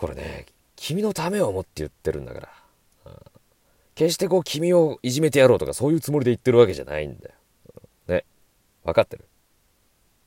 [0.00, 0.46] これね
[0.76, 2.48] 君のためを思って言ってるんだから、
[3.94, 7.34] 決してこう君をいじめてやろうとかそういうつもりで言ってるわけじゃないんだよ、
[8.08, 8.24] ね。
[8.82, 9.26] 分かってる？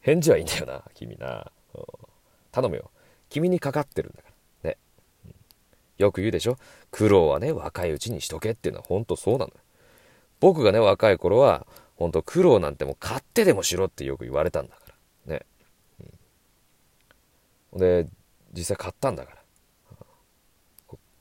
[0.01, 1.51] 返事はいいんだよな君な、
[2.51, 2.91] 頼むよ。
[3.29, 4.29] 君にかかってるんだか
[4.63, 4.69] ら。
[4.69, 4.77] ね、
[5.97, 6.57] よく言うでしょ？
[6.91, 9.53] 苦労はね若いうちにしとけっていうのは本当そうなのよ。
[10.39, 11.65] 僕がね若い頃は
[11.95, 14.81] 本当苦労なんてもう買ってでもしろってよく言われたんだか
[15.27, 15.33] ら。
[15.33, 15.45] ね、
[17.71, 18.07] うん、で
[18.53, 19.42] 実際買ったんだから。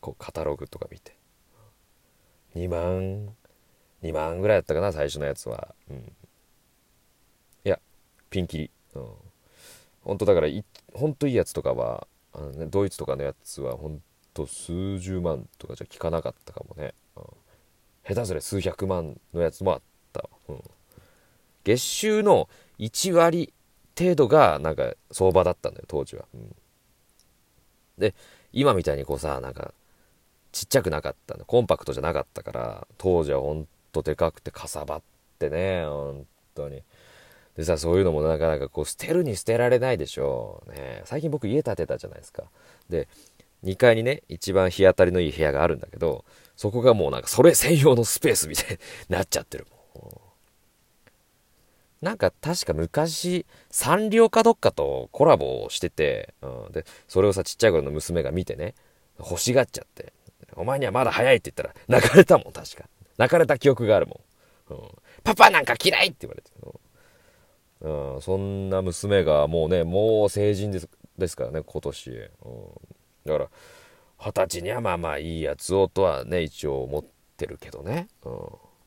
[0.03, 1.17] こうカタログとか見て。
[2.55, 3.35] 2万
[4.03, 5.97] 2万ぐらいだったかな最初のやつは、うん、
[7.65, 7.79] いや
[8.31, 9.07] ピンキリ、うん、
[10.03, 14.03] 本当だからい本当いいやつとかはあの、ね、ドイツとかのやつは本
[14.35, 17.25] 当数十万とかじゃ効かなかったかもね、うん、
[18.07, 19.81] 下手すれ数百万のやつもあっ
[20.13, 20.63] た、うん、
[21.65, 22.49] 月収の
[22.79, 23.53] 1割
[23.99, 26.55] 程度がなんか相場だったんだよ当時は、うん、
[27.99, 28.15] で
[28.53, 29.73] 今みたいにこうさなんか
[30.73, 32.87] ちゃくなかったコンパクトじゃなかったから。
[32.97, 35.03] 当時はほんとでかくてかさばっ
[35.39, 35.85] てね。
[35.85, 36.83] 本当に。
[37.57, 40.73] でさそういうのもなかなかこう捨てるに捨てられないでしょう。
[40.73, 41.03] ね。
[41.05, 42.45] 最近僕家建てたじゃないですか。
[42.89, 43.09] で
[43.65, 46.25] 2階にね一番日当たりのいい部屋があるんだけど
[46.57, 48.79] そこがもうなんかそれ専用のスペースみたいに
[49.11, 49.67] なっちゃってる。
[49.95, 50.21] もん
[52.01, 58.75] なんか確か昔サンリオかどっかとコラボをしてて、うん、でそれをさちっちゃい頃の娘が見てね
[59.19, 60.13] 欲しがっちゃって。
[60.57, 62.85] お前にはまだ早いって言ったら泣かれたもん、確か。
[63.19, 64.21] 泣かれた記憶があるも
[64.71, 64.75] ん。
[64.75, 64.89] うん、
[65.25, 66.51] パパなんか嫌いって言われて。
[67.83, 72.11] うん、そんな娘がもうね、もう成人ですですからね、今年。
[72.11, 72.29] うん、
[73.27, 73.49] だから、
[74.19, 77.05] 二十歳にはまあまあいいやつをとはね、一応思っ
[77.37, 78.09] てるけどね。
[78.25, 78.33] うん、